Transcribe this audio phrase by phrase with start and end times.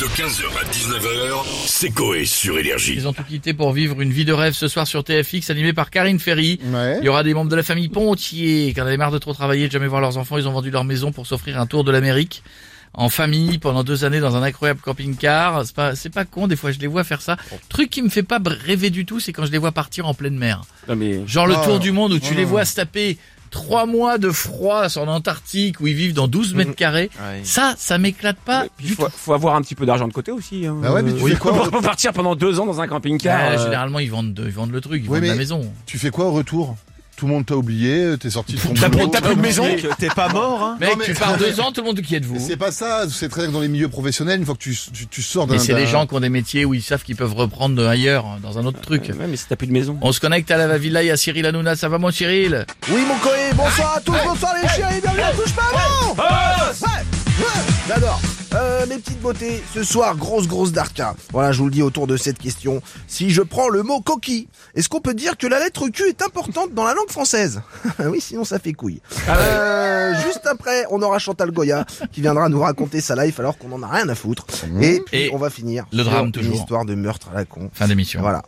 [0.00, 2.94] De 15h à 19h, c'est Coé sur Énergie.
[2.94, 5.72] Ils ont tout quitté pour vivre une vie de rêve ce soir sur TFX, animé
[5.72, 6.60] par Karine Ferry.
[6.72, 6.98] Ouais.
[7.00, 9.32] Il y aura des membres de la famille Pontier qui en avaient marre de trop
[9.32, 10.38] travailler, de jamais voir leurs enfants.
[10.38, 12.44] Ils ont vendu leur maison pour s'offrir un tour de l'Amérique
[12.94, 15.64] en famille pendant deux années dans un incroyable camping-car.
[15.66, 16.46] C'est pas, c'est pas con.
[16.46, 17.36] Des fois, je les vois faire ça.
[17.68, 20.14] Truc qui me fait pas rêver du tout, c'est quand je les vois partir en
[20.14, 20.62] pleine mer.
[20.88, 21.64] Non mais Genre le Ah.
[21.64, 22.50] tour du monde où tu Oh les non.
[22.50, 23.18] vois se taper
[23.50, 27.10] trois mois de froid en Antarctique où ils vivent dans 12 mètres carrés.
[27.20, 27.40] Ouais.
[27.44, 29.12] Ça, ça m'éclate pas il du faut, tout.
[29.16, 30.66] faut avoir un petit peu d'argent de côté aussi.
[30.66, 30.76] Hein.
[30.82, 33.50] Bah ouais, mais tu oui, fais quoi Pour partir pendant deux ans dans un camping-car.
[33.50, 35.72] Ouais, euh, Généralement, ils vendent, ils vendent le truc, ils Oui, vendent la mais- maison.
[35.86, 36.76] Tu fais quoi au retour?
[37.18, 39.08] Tout le monde t'a oublié, t'es sorti de ton T'as boulot.
[39.08, 39.64] t'as plus de maison
[39.98, 42.38] T'es pas mort, hein Mec, mais- tu pars deux ans, tout le monde qui êtes-vous
[42.38, 44.76] C'est pas ça, c'est très bien que dans les milieux professionnels, une fois que tu,
[44.92, 45.54] tu, tu sors d'un...
[45.54, 47.84] Mais c'est d'un- les gens qui ont des métiers où ils savent qu'ils peuvent reprendre
[47.88, 49.02] ailleurs, dans un autre truc.
[49.18, 49.98] Ouais, mais si t'as plus de maison.
[50.00, 52.64] On se connecte à la villa, il y a Cyril Hanouna, ça va mon Cyril?
[52.88, 55.62] Oui, mon Coé, bonsoir à tous, bonsoir les chiens et bienvenue à Touche pas
[58.98, 61.14] Mes petites beautés, ce soir, grosse grosse darka.
[61.30, 62.82] Voilà, je vous le dis autour de cette question.
[63.06, 66.20] Si je prends le mot coquille, est-ce qu'on peut dire que la lettre Q est
[66.20, 67.62] importante dans la langue française?
[68.00, 69.00] Oui, sinon ça fait couille.
[69.28, 73.70] Euh, juste après, on aura Chantal Goya qui viendra nous raconter sa life alors qu'on
[73.70, 74.46] en a rien à foutre.
[74.80, 76.54] Et puis Et on va finir le sur drame, une toujours.
[76.56, 77.70] histoire de meurtre à la con.
[77.72, 78.20] Fin d'émission.
[78.20, 78.42] Voilà.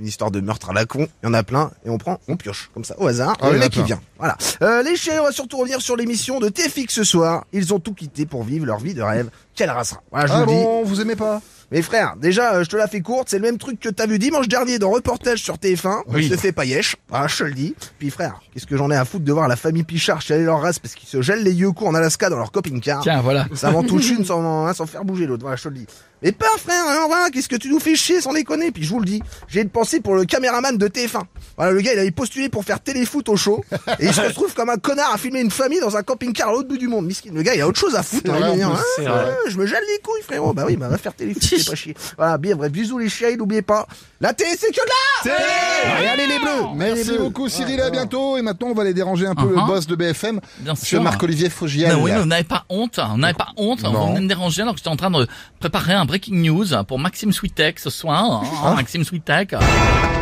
[0.00, 2.20] Une histoire de meurtre à la con, il y en a plein, et on prend,
[2.28, 3.86] on pioche, comme ça, au hasard, Ah, il y le en a mec qui plein.
[3.86, 4.00] vient.
[4.16, 4.36] Voilà.
[4.62, 7.46] Euh, les chiens, on va surtout revenir sur l'émission de TFX ce soir.
[7.52, 9.28] Ils ont tout quitté pour vivre leur vie de rêve.
[9.58, 10.62] Quelle race Voilà, je Ah vous le dis.
[10.62, 11.40] bon, vous aimez pas?
[11.70, 14.06] Mais frère, déjà, euh, je te la fais courte, c'est le même truc que t'as
[14.06, 16.02] vu dimanche dernier dans Reportage sur TF1.
[16.06, 16.26] Oui.
[16.26, 16.96] On se fait paillèche.
[17.12, 17.74] Ah, je te le dis.
[17.98, 20.62] Puis frère, qu'est-ce que j'en ai à foutre de voir la famille Pichard chialer leur
[20.62, 23.02] race parce qu'ils se gèlent les yeux en Alaska dans leur camping-car.
[23.02, 23.46] Tiens, voilà.
[23.54, 25.86] Ça m'en touche une sans, hein, sans faire bouger l'autre, voilà, je te le dis.
[26.22, 28.70] Mais pas frère, hein, voilà, qu'est-ce que tu nous fais chier sans déconner?
[28.72, 31.20] Puis je vous le dis, j'ai une pensée pour le caméraman de TF1.
[31.58, 33.62] Voilà, le gars, il avait postulé pour faire téléfoot au show,
[34.00, 36.52] et il se retrouve comme un connard à filmer une famille dans un camping-car à
[36.52, 37.04] l'autre bout du monde.
[37.06, 38.30] Miskin, le gars, il a autre chose à foutre.
[38.32, 39.34] Hein, vrai, il va en dire, plus, hein, c'est vrai.
[39.48, 40.52] Je me gèle les couilles, frérot.
[40.52, 41.94] Bah oui, bah va faire téléfoot, c'est pas chier.
[42.16, 43.86] Voilà, bien, bref, bisous les chiens, n'oubliez pas,
[44.20, 44.80] la télé, c'est que
[45.26, 45.32] là
[46.02, 48.36] Et allez les bleus Merci beaucoup Cyril, à bientôt.
[48.36, 49.66] Et maintenant, on va aller déranger un peu le Uh-huh.
[49.66, 51.00] boss de BFM, Bien Monsieur.
[51.00, 51.88] Marc-Olivier Fogiel.
[51.88, 54.62] Mais oui, mais vous n'avez pas honte, on n'avez pas honte, vous venez me déranger
[54.62, 55.26] alors que j'étais en train de
[55.60, 58.42] préparer un breaking news pour Maxime Switek ce soir.
[58.64, 59.54] hein, Maxime Switek,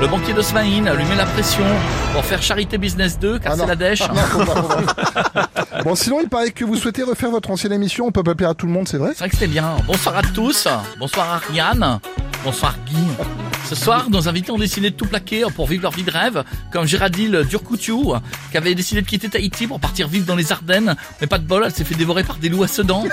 [0.00, 1.64] le banquier de Svain, lui met la pression
[2.12, 3.66] pour faire Charité Business 2, Ah casser non.
[3.66, 4.02] la dèche.
[5.84, 8.06] Bon, sinon, il paraît que vous souhaitez refaire votre ancienne émission.
[8.06, 9.76] On peut pas plaire à tout le monde, c'est vrai C'est vrai que c'était bien.
[9.86, 10.68] Bonsoir à tous.
[10.98, 12.00] Bonsoir Ariane.
[12.44, 12.96] Bonsoir Guy.
[13.70, 16.42] Ce soir, nos invités ont décidé de tout plaquer pour vivre leur vie de rêve,
[16.72, 18.14] comme Géraldine Durcoutiu,
[18.50, 20.96] qui avait décidé de quitter Tahiti pour partir vivre dans les Ardennes.
[21.20, 23.04] Mais pas de bol, elle s'est fait dévorer par des loups à Sedan.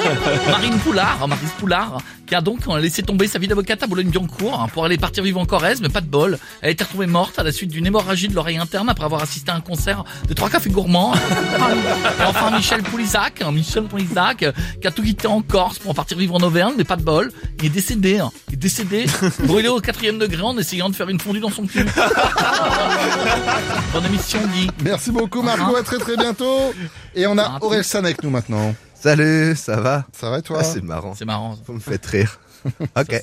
[0.50, 4.68] Marine Poulard, Marise Poulard, qui a donc laissé tomber sa vie d'avocate à Boulogne-Billancourt hein,
[4.72, 6.38] pour aller partir vivre en Corrèze, mais pas de bol.
[6.62, 9.22] Elle a été retrouvée morte à la suite d'une hémorragie de l'oreille interne après avoir
[9.22, 11.12] assisté à un concert de trois cafés gourmands.
[12.20, 14.46] Et enfin Michel Poulisac, hein, Michel Poulisac,
[14.80, 17.30] qui a tout quitté en Corse pour partir vivre en Auvergne, mais pas de bol.
[17.58, 18.30] Il est décédé, hein.
[18.48, 19.04] il est décédé,
[19.44, 21.84] brûlé au quatrième degré en essayant de faire une fondue dans son cul.
[23.92, 24.68] Bonne émission, Guy.
[24.84, 25.76] Merci beaucoup, Marco.
[25.76, 26.72] À très très bientôt.
[27.14, 28.74] Et on a Ah, Aurel San avec nous maintenant.
[29.00, 30.04] Salut, ça va?
[30.12, 30.58] Ça va, toi?
[30.60, 31.14] Ah, C'est marrant.
[31.16, 31.54] C'est marrant.
[31.56, 31.62] ça.
[31.66, 32.38] Vous me faites rire.
[32.98, 33.22] Ok.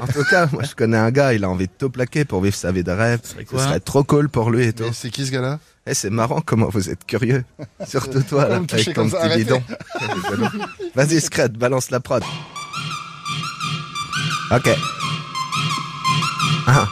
[0.00, 2.40] En tout cas, moi je connais un gars, il a envie de tout plaquer pour
[2.42, 3.20] vivre sa vie de rêve.
[3.22, 3.62] Ce quoi?
[3.62, 4.84] serait trop cool pour lui et tout.
[4.92, 5.60] C'est qui ce gars-là?
[5.86, 7.44] Eh, c'est marrant comment vous êtes curieux.
[7.86, 9.62] Surtout toi, là, avec ton petit bidon.
[10.96, 12.22] Vas-y, Scred, balance la prod.
[14.50, 14.68] Ok.
[16.66, 16.86] Ah.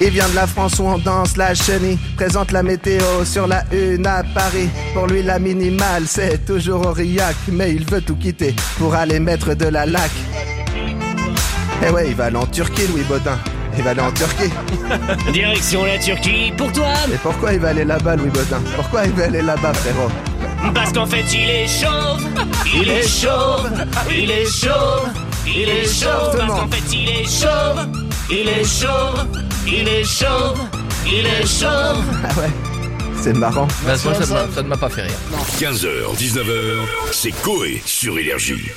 [0.00, 1.98] Il vient de la France où on danse la chenille.
[2.16, 4.68] Présente la météo sur la une à Paris.
[4.92, 7.36] Pour lui la minimale c'est toujours Aurillac.
[7.48, 10.10] Mais il veut tout quitter pour aller mettre de la laque.
[11.86, 13.38] Eh ouais il va aller en Turquie Louis Baudin.
[13.76, 14.52] Il va aller en Turquie.
[15.32, 16.92] Direction la Turquie pour toi.
[17.08, 18.60] Mais pourquoi il va aller là-bas Louis Baudin?
[18.76, 20.10] Pourquoi il va aller là-bas frérot?
[20.74, 22.26] Parce qu'en fait il est chauve.
[22.74, 23.70] Il est chauve.
[24.10, 25.08] Il est chauve.
[25.46, 26.36] Il est chauve.
[26.36, 29.26] Parce qu'en fait il est chauve Il est chauve
[29.66, 30.58] Il est chauve
[31.06, 32.50] Il est chauve Ah ouais
[33.20, 35.16] C'est marrant Bah, moi, ça ne m'a- ça ne m'a pas fait rire.
[35.58, 36.78] 15h, 19h,
[37.12, 38.70] c'est Coé sur Énergie.